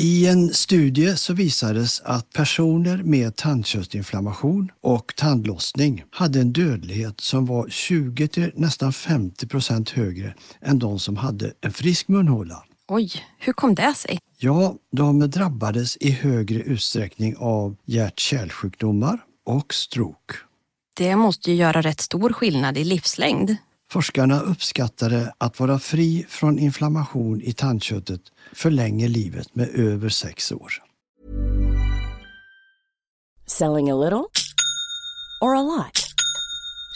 [0.00, 7.46] I en studie så visades att personer med tandköttsinflammation och tandlossning hade en dödlighet som
[7.46, 12.64] var 20 till nästan 50 procent högre än de som hade en frisk munhåla.
[12.88, 14.18] Oj, hur kom det sig?
[14.38, 20.34] Ja, de drabbades i högre utsträckning av hjärt-kärlsjukdomar och stroke.
[20.96, 23.56] Det måste ju göra rätt stor skillnad i livslängd.
[23.90, 28.20] Forskarna uppskattade att vara fri från inflammation i tandköttet
[28.52, 30.72] förlänger livet med över sex år.
[33.46, 34.24] Selling a little
[35.40, 36.04] or a lot?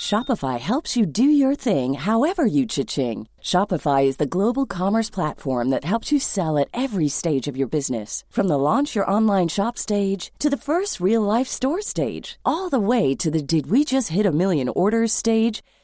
[0.00, 3.28] Shopify helps you do your thing however you cha-ching.
[3.42, 7.68] Shopify is the global commerce platform that helps you sell at every stage of your
[7.68, 8.24] business.
[8.30, 12.68] From the launch your online shop stage to the first real life store stage, all
[12.68, 15.62] the way to the did we just hit a million orders stage.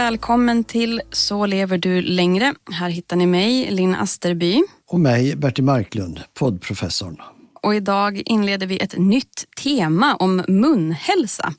[0.00, 2.54] Välkommen till Så lever du längre.
[2.72, 4.62] Här hittar ni mig, Linn Asterby.
[4.88, 7.16] Och mig, Bertil Marklund, poddprofessorn.
[7.62, 11.54] Och idag inleder vi ett nytt tema om munhälsa.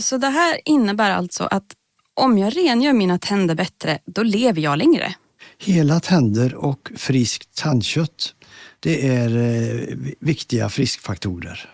[0.00, 1.64] Så det här innebär alltså att
[2.14, 5.14] om jag rengör mina tänder bättre, då lever jag längre.
[5.58, 8.34] Hela tänder och friskt tandkött,
[8.80, 11.73] det är eh, viktiga friskfaktorer.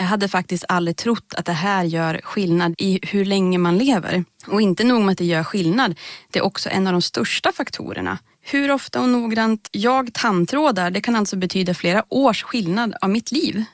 [0.00, 4.24] Jag hade faktiskt aldrig trott att det här gör skillnad i hur länge man lever.
[4.46, 5.98] Och inte nog med att det gör skillnad,
[6.30, 8.18] det är också en av de största faktorerna.
[8.42, 13.32] Hur ofta och noggrant jag tandtrådar, det kan alltså betyda flera års skillnad av mitt
[13.32, 13.64] liv.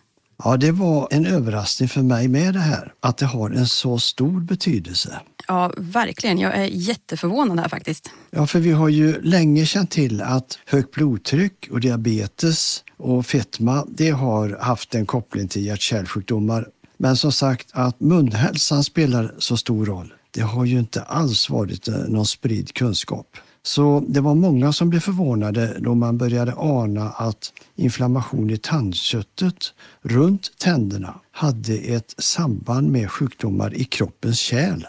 [0.45, 3.99] Ja, det var en överraskning för mig med det här, att det har en så
[3.99, 5.21] stor betydelse.
[5.49, 6.39] Ja, verkligen.
[6.39, 8.11] Jag är jätteförvånad här faktiskt.
[8.31, 13.87] Ja, för vi har ju länge känt till att högt blodtryck och diabetes och fetma,
[13.89, 16.69] det har haft en koppling till hjärt-kärlsjukdomar.
[16.97, 21.89] Men som sagt, att munhälsan spelar så stor roll, det har ju inte alls varit
[21.89, 23.37] eh, någon spridd kunskap.
[23.63, 29.75] Så det var många som blev förvånade då man började ana att inflammation i tandköttet
[30.03, 34.87] runt tänderna hade ett samband med sjukdomar i kroppens kärl.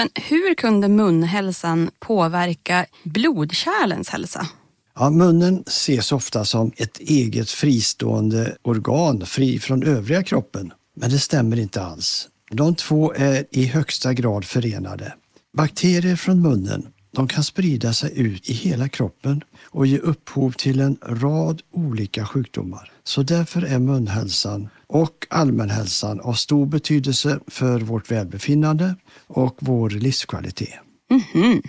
[0.00, 4.46] Men hur kunde munhälsan påverka blodkärlens hälsa?
[4.94, 10.72] Ja, munnen ses ofta som ett eget fristående organ, fri från övriga kroppen.
[10.96, 12.28] Men det stämmer inte alls.
[12.50, 15.14] De två är i högsta grad förenade.
[15.56, 20.80] Bakterier från munnen de kan sprida sig ut i hela kroppen och ge upphov till
[20.80, 22.92] en rad olika sjukdomar.
[23.04, 28.94] Så därför är munhälsan och allmänhälsan av stor betydelse för vårt välbefinnande
[29.26, 30.74] och vår livskvalitet.
[31.10, 31.62] Mm -hmm.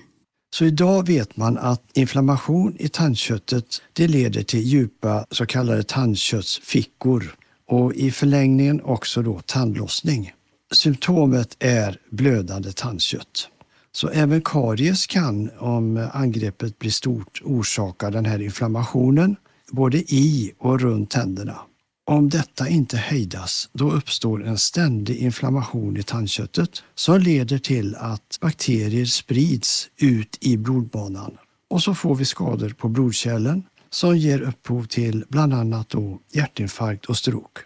[0.53, 7.35] Så idag vet man att inflammation i tandköttet det leder till djupa så kallade tandköttsfickor
[7.67, 10.33] och i förlängningen också då tandlossning.
[10.73, 13.47] Symptomet är blödande tandkött.
[13.91, 19.35] Så även karies kan, om angreppet blir stort, orsaka den här inflammationen
[19.71, 21.59] både i och runt tänderna.
[22.05, 28.37] Om detta inte hejdas, då uppstår en ständig inflammation i tandköttet som leder till att
[28.41, 31.37] bakterier sprids ut i blodbanan.
[31.69, 37.05] Och så får vi skador på blodkärlen som ger upphov till bland annat då hjärtinfarkt
[37.05, 37.61] och stroke.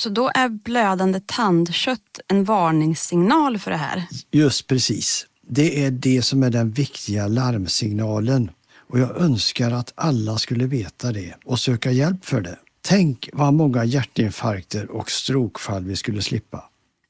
[0.00, 4.06] Så då är blödande tandkött en varningssignal för det här?
[4.30, 5.26] Just precis.
[5.48, 8.50] Det är det som är den viktiga larmsignalen.
[8.90, 12.58] Och jag önskar att alla skulle veta det och söka hjälp för det.
[12.80, 16.64] Tänk vad många hjärtinfarkter och strokfall vi skulle slippa.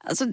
[0.05, 0.25] Alltså,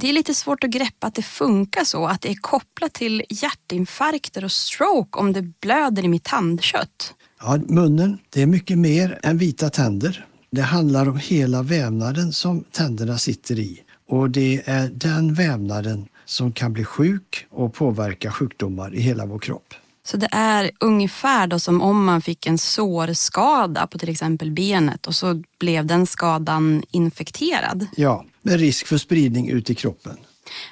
[0.00, 3.22] det är lite svårt att greppa att det funkar så, att det är kopplat till
[3.28, 7.14] hjärtinfarkter och stroke om det blöder i mitt tandkött.
[7.40, 10.26] Ja, munnen, det är mycket mer än vita tänder.
[10.50, 16.52] Det handlar om hela vävnaden som tänderna sitter i och det är den vävnaden som
[16.52, 19.74] kan bli sjuk och påverka sjukdomar i hela vår kropp.
[20.04, 25.06] Så det är ungefär då som om man fick en sårskada på till exempel benet
[25.06, 27.86] och så blev den skadan infekterad?
[27.96, 30.16] Ja, med risk för spridning ut i kroppen.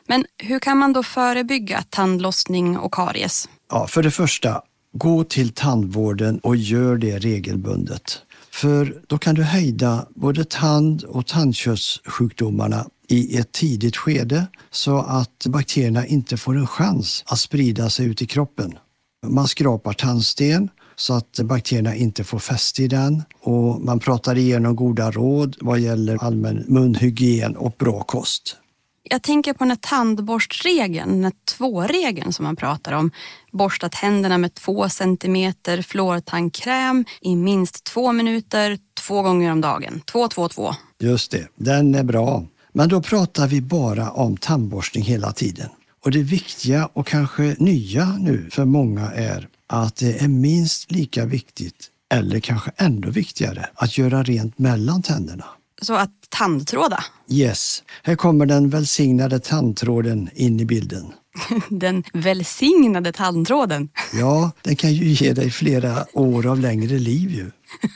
[0.06, 3.49] Men hur kan man då förebygga tandlossning och karies?
[3.71, 4.62] Ja, för det första,
[4.93, 8.23] gå till tandvården och gör det regelbundet.
[8.50, 15.47] För då kan du hejda både tand och tandköttssjukdomarna i ett tidigt skede så att
[15.47, 18.79] bakterierna inte får en chans att sprida sig ut i kroppen.
[19.26, 24.76] Man skrapar tandsten så att bakterierna inte får fäste i den och man pratar igenom
[24.76, 28.56] goda råd vad gäller allmän munhygien och bra kost.
[29.02, 33.11] Jag tänker på den här tandborstregeln, den här tvåregeln som man pratar om.
[33.52, 40.02] Borsta tänderna med två centimeter fluortandkräm i minst två minuter, två gånger om dagen.
[40.12, 40.75] Två, två, två.
[41.00, 42.44] Just det, den är bra.
[42.73, 45.69] Men då pratar vi bara om tandborstning hela tiden.
[46.05, 51.25] Och det viktiga och kanske nya nu för många är att det är minst lika
[51.25, 55.44] viktigt, eller kanske ännu viktigare, att göra rent mellan tänderna.
[55.81, 57.05] Så att tandtråda?
[57.29, 61.12] Yes, här kommer den välsignade tandtråden in i bilden.
[61.69, 63.88] Den välsignade tandtråden?
[64.15, 67.50] Ja, den kan ju ge dig flera år av längre liv ju.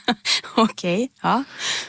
[0.57, 1.43] Okej, okay, ja.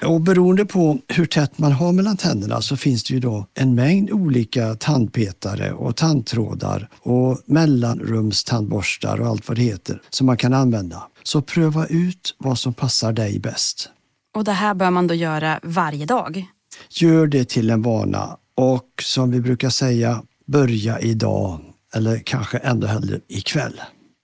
[0.08, 3.74] Och beroende på hur tätt man har mellan tänderna så finns det ju då en
[3.74, 10.54] mängd olika tandpetare och tandtrådar och mellanrumstandborstar och allt vad det heter som man kan
[10.54, 11.02] använda.
[11.22, 13.90] Så pröva ut vad som passar dig bäst.
[14.36, 16.46] Och det här bör man då göra varje dag?
[16.90, 21.60] Gör det till en vana och som vi brukar säga, börja idag
[21.94, 23.80] eller kanske ändå hellre ikväll.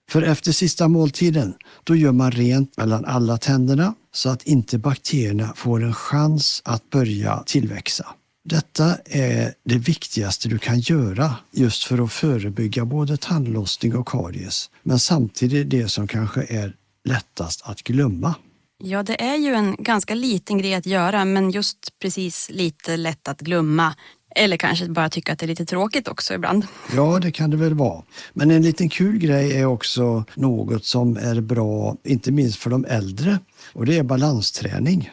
[0.09, 5.53] För efter sista måltiden, då gör man rent mellan alla tänderna så att inte bakterierna
[5.55, 8.05] får en chans att börja tillväxa.
[8.45, 14.69] Detta är det viktigaste du kan göra just för att förebygga både tandlossning och karies,
[14.83, 16.75] men samtidigt det som kanske är
[17.05, 18.35] lättast att glömma.
[18.85, 23.27] Ja, det är ju en ganska liten grej att göra, men just precis lite lätt
[23.27, 23.95] att glömma.
[24.35, 26.65] Eller kanske bara tycka att det är lite tråkigt också ibland.
[26.95, 28.03] Ja, det kan det väl vara.
[28.33, 32.85] Men en liten kul grej är också något som är bra, inte minst för de
[32.85, 33.39] äldre,
[33.73, 35.11] och det är balansträning.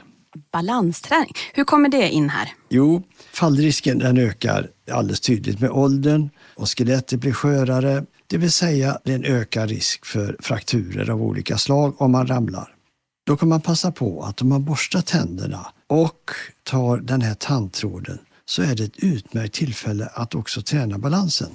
[0.52, 2.52] Balansträning, hur kommer det in här?
[2.68, 3.02] Jo,
[3.32, 9.12] fallrisken den ökar alldeles tydligt med åldern och skelettet blir skörare, det vill säga det
[9.12, 12.76] är en ökad risk för frakturer av olika slag om man ramlar.
[13.24, 16.30] Då kan man passa på att om man borstar tänderna och
[16.62, 21.50] tar den här tandtråden så är det ett utmärkt tillfälle att också träna balansen.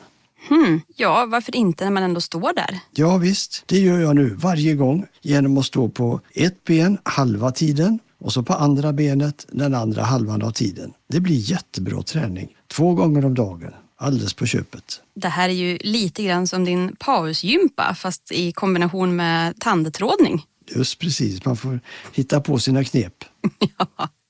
[0.49, 2.79] Hmm, ja, varför inte när man ändå står där?
[2.91, 7.51] Ja visst, det gör jag nu varje gång genom att stå på ett ben halva
[7.51, 10.93] tiden och så på andra benet den andra halvan av tiden.
[11.07, 15.01] Det blir jättebra träning, två gånger om dagen, alldeles på köpet.
[15.15, 20.45] Det här är ju lite grann som din pausgympa fast i kombination med tandtrådning.
[20.67, 21.79] Just precis, man får
[22.13, 23.25] hitta på sina knep.
[23.77, 24.09] ja.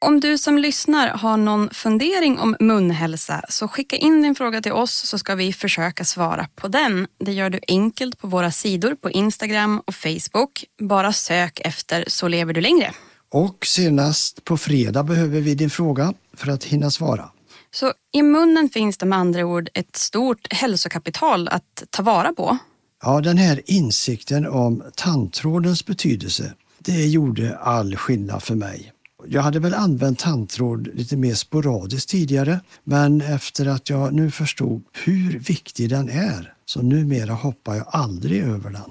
[0.00, 4.72] Om du som lyssnar har någon fundering om munhälsa så skicka in din fråga till
[4.72, 7.06] oss så ska vi försöka svara på den.
[7.18, 10.64] Det gör du enkelt på våra sidor på Instagram och Facebook.
[10.80, 12.92] Bara sök efter Så lever du längre.
[13.30, 17.30] Och senast på fredag behöver vi din fråga för att hinna svara.
[17.70, 22.58] Så i munnen finns det med andra ord ett stort hälsokapital att ta vara på.
[23.02, 28.92] Ja, den här insikten om tandtrådens betydelse, det gjorde all skillnad för mig.
[29.26, 34.82] Jag hade väl använt tandtråd lite mer sporadiskt tidigare, men efter att jag nu förstod
[34.92, 38.90] hur viktig den är, så numera hoppar jag aldrig över den.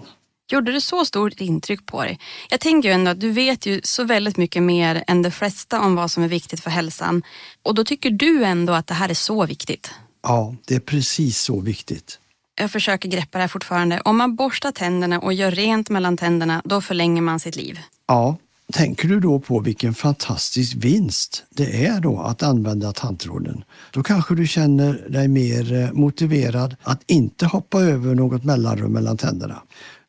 [0.52, 2.20] Gjorde det så stort intryck på dig?
[2.50, 5.82] Jag tänker ju ändå att du vet ju så väldigt mycket mer än de flesta
[5.82, 7.24] om vad som är viktigt för hälsan.
[7.64, 9.92] Och då tycker du ändå att det här är så viktigt?
[10.24, 12.20] Ja, det är precis så viktigt.
[12.60, 14.02] Jag försöker greppa det här fortfarande.
[14.02, 17.80] Om man borstar tänderna och gör rent mellan tänderna, då förlänger man sitt liv.
[18.08, 18.38] Ja,
[18.74, 24.36] Tänker du då på vilken fantastisk vinst det är då att använda tandtråden, då kanske
[24.36, 29.62] du känner dig mer eh, motiverad att inte hoppa över något mellanrum mellan tänderna.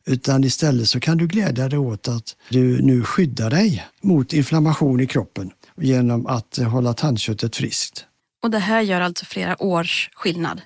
[0.09, 4.99] Utan istället så kan du glädja dig åt att du nu skyddar dig mot inflammation
[4.99, 5.51] i kroppen
[5.81, 8.05] genom att hålla tandköttet friskt.
[8.43, 10.61] Och det här gör alltså flera års skillnad?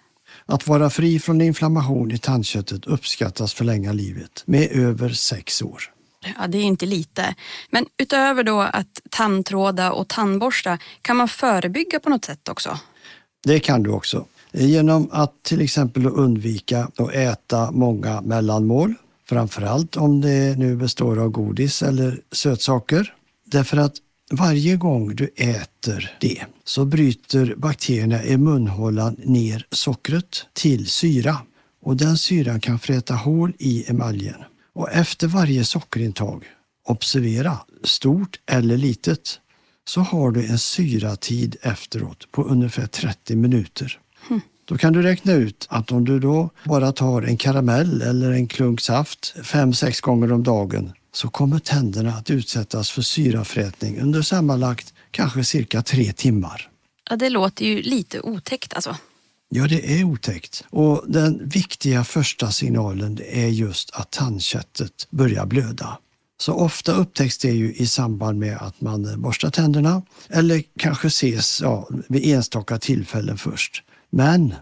[0.45, 5.83] Att vara fri från inflammation i tandköttet uppskattas förlänga livet med över sex år.
[6.37, 7.35] Ja, det är inte lite.
[7.71, 12.79] Men utöver då att tandtråda och tandborsta, kan man förebygga på något sätt också?
[13.43, 14.25] Det kan du också.
[14.51, 18.95] Genom att till exempel undvika att äta många mellanmål,
[19.25, 23.13] framförallt om det nu består av godis eller sötsaker.
[23.45, 23.93] Därför att
[24.31, 31.37] varje gång du äter det så bryter bakterierna i munhålan ner sockret till syra
[31.81, 34.43] och den syran kan fräta hål i emaljen.
[34.73, 36.43] Och efter varje sockerintag,
[36.87, 39.39] observera stort eller litet,
[39.87, 43.99] så har du en syratid efteråt på ungefär 30 minuter.
[44.65, 48.47] Då kan du räkna ut att om du då bara tar en karamell eller en
[48.47, 54.21] klunk saft fem, sex gånger om dagen så kommer tänderna att utsättas för syrafrätning under
[54.21, 56.69] sammanlagt kanske cirka tre timmar.
[57.09, 58.97] Ja, det låter ju lite otäckt alltså.
[59.49, 60.63] Ja, det är otäckt.
[60.69, 65.97] Och den viktiga första signalen är just att tandköttet börjar blöda.
[66.37, 71.61] Så ofta upptäcks det ju i samband med att man borstar tänderna eller kanske ses
[71.61, 73.83] ja, vid enstaka tillfällen först.
[74.15, 74.53] Men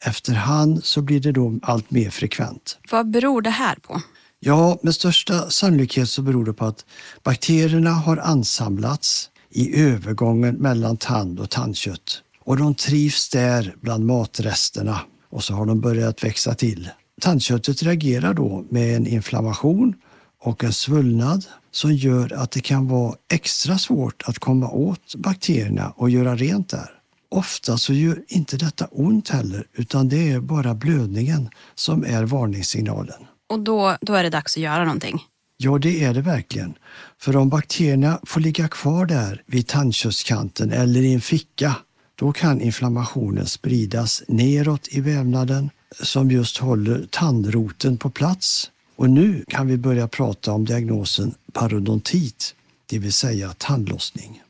[0.00, 2.78] efterhand så blir det då allt mer frekvent.
[2.90, 4.02] Vad beror det här på?
[4.40, 6.84] Ja, med största sannolikhet så beror det på att
[7.22, 15.00] bakterierna har ansamlats i övergången mellan tand och tandkött och de trivs där bland matresterna
[15.30, 16.90] och så har de börjat växa till.
[17.20, 19.94] Tandköttet reagerar då med en inflammation
[20.40, 25.92] och en svullnad som gör att det kan vara extra svårt att komma åt bakterierna
[25.96, 26.95] och göra rent där.
[27.28, 33.26] Ofta så gör inte detta ont heller utan det är bara blödningen som är varningssignalen.
[33.48, 35.24] Och då, då är det dags att göra någonting?
[35.56, 36.74] Ja, det är det verkligen.
[37.18, 41.74] För om bakterierna får ligga kvar där vid tandköttskanten eller i en ficka,
[42.14, 45.70] då kan inflammationen spridas neråt i vävnaden
[46.02, 48.70] som just håller tandroten på plats.
[48.96, 52.54] Och nu kan vi börja prata om diagnosen parodontit,
[52.86, 54.42] det vill säga tandlossning.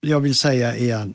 [0.00, 1.14] Jag vill säga igen,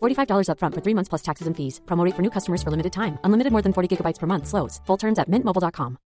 [0.00, 1.80] $45 upfront for three months plus taxes and fees.
[1.86, 3.18] Promo for new customers for limited time.
[3.24, 4.46] Unlimited more than 40 gigabytes per month.
[4.46, 4.80] Slows.
[4.86, 5.98] Full terms at mintmobile.com.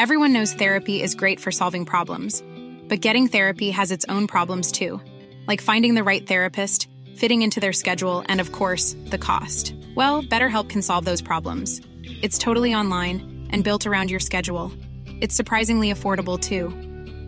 [0.00, 2.42] Everyone knows therapy is great for solving problems,
[2.88, 4.98] but getting therapy has its own problems too,
[5.46, 9.74] like finding the right therapist, fitting into their schedule, and of course, the cost.
[9.94, 11.82] Well, BetterHelp can solve those problems.
[12.22, 14.72] It's totally online and built around your schedule.
[15.20, 16.70] It's surprisingly affordable too.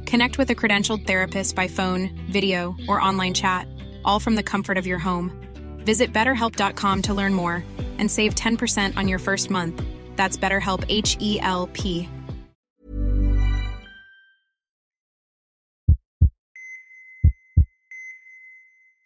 [0.07, 3.69] Connect with a credentialed therapist by phone, video, or online chat,
[4.02, 5.41] all from the comfort of your home.
[5.84, 7.64] Visit betterhelp.com to learn more
[7.98, 9.82] and save 10% on your first month.
[10.16, 12.08] That's BetterHelp H E L P.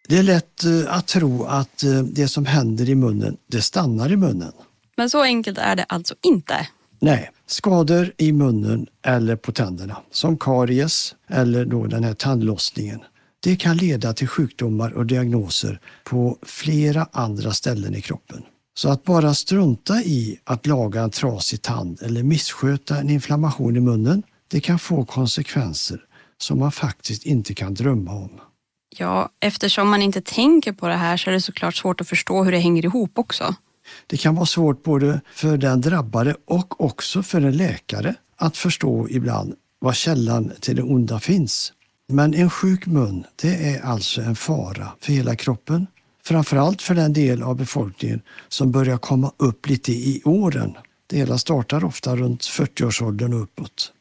[0.09, 4.11] Det är lätt eh, att tro att eh, det som händer i munnen, det stannar
[4.11, 4.51] i munnen.
[4.97, 6.67] Men så enkelt är det alltså inte.
[6.99, 12.99] Nej, skador i munnen eller på tänderna, som karies eller då den här tandlossningen,
[13.39, 18.43] det kan leda till sjukdomar och diagnoser på flera andra ställen i kroppen.
[18.77, 23.79] Så att bara strunta i att laga en trasig tand eller missköta en inflammation i
[23.79, 25.99] munnen, det kan få konsekvenser
[26.37, 28.29] som man faktiskt inte kan drömma om.
[28.97, 32.43] Ja, eftersom man inte tänker på det här så är det såklart svårt att förstå
[32.43, 33.55] hur det hänger ihop också.
[34.07, 39.07] Det kan vara svårt både för den drabbade och också för en läkare att förstå
[39.09, 41.73] ibland var källan till det onda finns.
[42.13, 45.87] Men en sjuk mun, det är alltså en fara för hela kroppen.
[46.23, 50.73] Framförallt för den del av befolkningen som börjar komma upp lite i åren.
[51.07, 53.93] Det hela startar ofta runt 40-årsåldern och uppåt.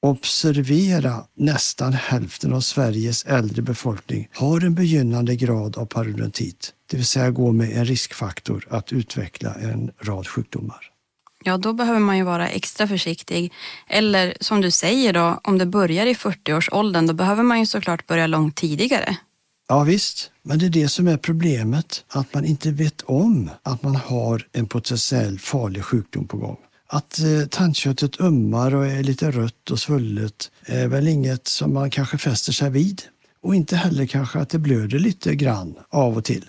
[0.00, 7.06] Observera, nästan hälften av Sveriges äldre befolkning har en begynnande grad av parodontit, det vill
[7.06, 10.93] säga går med en riskfaktor att utveckla en rad sjukdomar.
[11.46, 13.52] Ja, då behöver man ju vara extra försiktig.
[13.86, 18.06] Eller som du säger då, om det börjar i 40-årsåldern, då behöver man ju såklart
[18.06, 19.16] börja långt tidigare.
[19.68, 23.82] Ja visst, men det är det som är problemet, att man inte vet om att
[23.82, 26.56] man har en potentiell farlig sjukdom på gång.
[26.86, 31.90] Att eh, tandköttet ömmar och är lite rött och svullet är väl inget som man
[31.90, 33.02] kanske fäster sig vid.
[33.42, 36.44] Och inte heller kanske att det blöder lite grann av och till.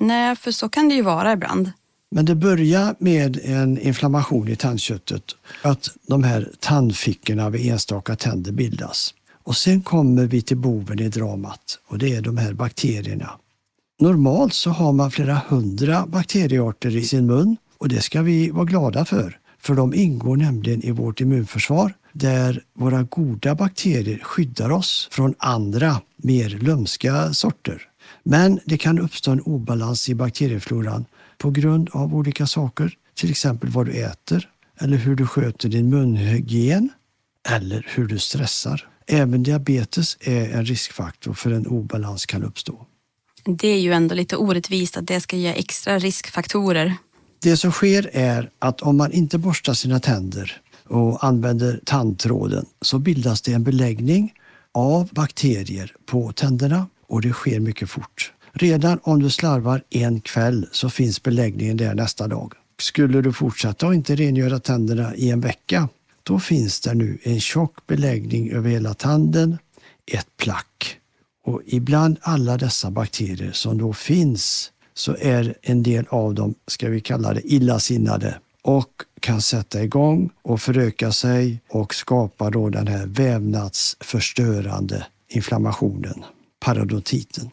[0.00, 1.70] Nej, för så kan det ju vara ibland.
[2.14, 5.22] Men det börjar med en inflammation i tandköttet,
[5.62, 9.14] att de här tandfickorna vid enstaka tänder bildas.
[9.44, 13.30] Och sen kommer vi till boven i dramat och det är de här bakterierna.
[14.00, 18.64] Normalt så har man flera hundra bakteriearter i sin mun och det ska vi vara
[18.64, 19.38] glada för.
[19.60, 26.00] För de ingår nämligen i vårt immunförsvar där våra goda bakterier skyddar oss från andra,
[26.16, 27.82] mer lömska sorter.
[28.22, 31.04] Men det kan uppstå en obalans i bakteriefloran
[31.42, 34.48] på grund av olika saker, till exempel vad du äter
[34.80, 36.88] eller hur du sköter din munhygien
[37.48, 38.88] eller hur du stressar.
[39.06, 42.86] Även diabetes är en riskfaktor för en obalans kan uppstå.
[43.44, 46.94] Det är ju ändå lite orättvist att det ska ge extra riskfaktorer.
[47.42, 52.98] Det som sker är att om man inte borstar sina tänder och använder tandtråden så
[52.98, 54.32] bildas det en beläggning
[54.74, 58.32] av bakterier på tänderna och det sker mycket fort.
[58.52, 62.52] Redan om du slarvar en kväll så finns beläggningen där nästa dag.
[62.78, 65.88] Skulle du fortsätta att inte rengöra tänderna i en vecka,
[66.22, 69.58] då finns det nu en tjock beläggning över hela tanden,
[70.06, 70.96] ett plack.
[71.44, 76.88] Och ibland alla dessa bakterier som då finns så är en del av dem, ska
[76.88, 82.86] vi kalla det illasinnade och kan sätta igång och föröka sig och skapa då den
[82.86, 86.24] här vävnadsförstörande inflammationen,
[86.60, 87.50] parodontiten.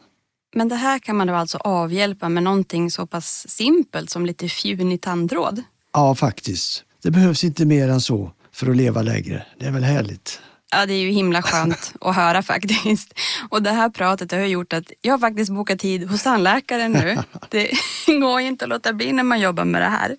[0.60, 4.50] Men det här kan man då alltså avhjälpa med någonting så pass simpelt som lite
[4.50, 5.64] fjunig tandtråd?
[5.94, 6.84] Ja, faktiskt.
[7.04, 9.46] Det behövs inte mer än så för att leva längre.
[9.60, 10.40] Det är väl härligt?
[10.72, 13.14] Ja, det är ju himla skönt att höra faktiskt.
[13.50, 17.18] Och det här pratet har gjort att jag har faktiskt bokat tid hos tandläkaren nu.
[17.50, 17.72] Det
[18.08, 20.16] går ju inte att låta bli när man jobbar med det här.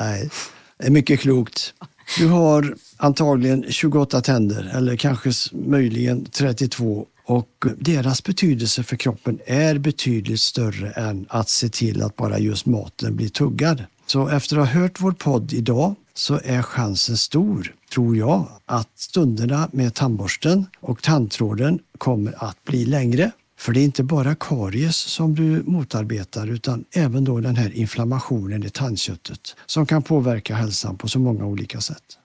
[0.00, 0.30] Nej,
[0.78, 1.74] det är mycket klokt.
[2.18, 9.78] Du har antagligen 28 tänder eller kanske möjligen 32 och deras betydelse för kroppen är
[9.78, 13.84] betydligt större än att se till att bara just maten blir tuggad.
[14.06, 18.90] Så efter att ha hört vår podd idag så är chansen stor, tror jag, att
[18.94, 23.30] stunderna med tandborsten och tandtråden kommer att bli längre.
[23.58, 28.64] För det är inte bara karies som du motarbetar utan även då den här inflammationen
[28.64, 32.18] i tandköttet som kan påverka hälsan på så många olika sätt.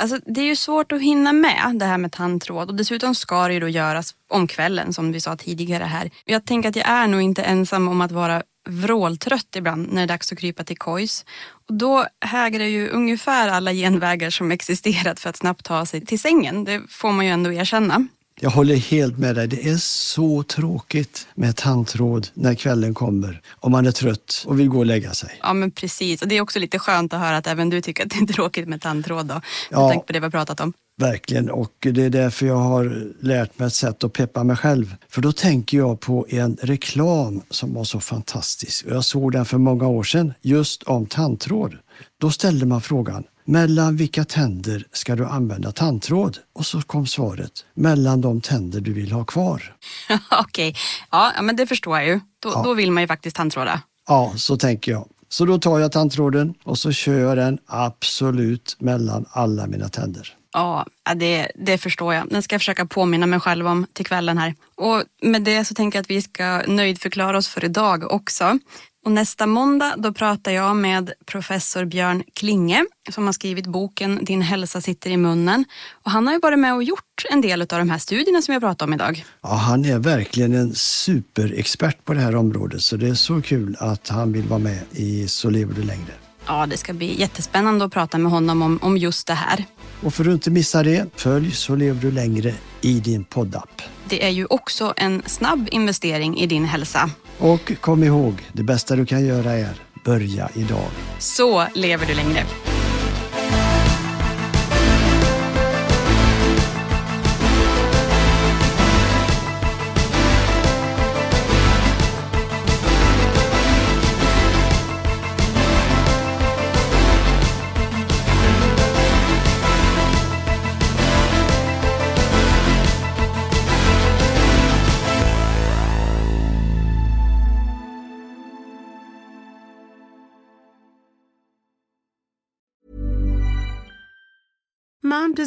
[0.00, 3.48] Alltså, det är ju svårt att hinna med det här med tandtråd och dessutom ska
[3.48, 6.10] det ju då göras om kvällen som vi sa tidigare här.
[6.24, 10.02] Jag tänker att jag är nog inte ensam om att vara vråltrött ibland när det
[10.02, 11.24] är dags att krypa till kojs.
[11.68, 16.20] Och då hägrar ju ungefär alla genvägar som existerat för att snabbt ta sig till
[16.20, 16.64] sängen.
[16.64, 18.06] Det får man ju ändå erkänna.
[18.44, 19.46] Jag håller helt med dig.
[19.48, 24.68] Det är så tråkigt med tandtråd när kvällen kommer om man är trött och vill
[24.68, 25.30] gå och lägga sig.
[25.42, 26.22] Ja, men precis.
[26.22, 28.26] Och det är också lite skönt att höra att även du tycker att det är
[28.34, 29.34] tråkigt med tandtråd då.
[29.34, 29.88] Med Ja.
[29.88, 30.72] tanke på det vi har pratat om.
[31.00, 34.94] Verkligen, och det är därför jag har lärt mig ett sätt att peppa mig själv.
[35.08, 38.86] För då tänker jag på en reklam som var så fantastisk.
[38.86, 41.74] Och Jag såg den för många år sedan, just om tandtråd.
[42.20, 46.38] Då ställde man frågan, mellan vilka tänder ska du använda tandtråd?
[46.54, 49.76] Och så kom svaret, mellan de tänder du vill ha kvar.
[50.40, 50.74] Okej,
[51.10, 52.20] ja ja, men det förstår jag ju.
[52.42, 52.62] Då, Ja.
[52.64, 53.80] då vill man ju faktiskt tandtråda.
[54.08, 55.08] Ja, så tänker jag.
[55.28, 60.34] Så då tar jag tandtråden och så kör jag den absolut mellan alla mina tänder.
[60.54, 62.28] Ja, ja, det, det förstår jag.
[62.28, 64.54] Den ska jag försöka påminna mig själv om till kvällen här.
[64.74, 68.58] Och med det så tänker jag att vi ska nöjdförklara oss för idag också.
[69.04, 74.42] Och nästa måndag då pratar jag med professor Björn Klinge som har skrivit boken Din
[74.42, 75.64] hälsa sitter i munnen.
[76.04, 78.52] Och han har ju varit med och gjort en del av de här studierna som
[78.52, 79.24] vi har pratat om idag.
[79.42, 83.76] Ja, han är verkligen en superexpert på det här området så det är så kul
[83.78, 86.12] att han vill vara med i Så lever du längre.
[86.46, 89.64] Ja, det ska bli jättespännande att prata med honom om, om just det här.
[90.02, 93.82] Och för att inte missa det, följ Så lever du längre i din poddapp.
[94.08, 97.10] Det är ju också en snabb investering i din hälsa.
[97.42, 99.74] Och kom ihåg, det bästa du kan göra är
[100.04, 100.90] börja idag.
[101.18, 102.44] Så lever du längre.